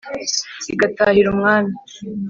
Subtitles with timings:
[0.63, 1.73] Zigatahira Umwami: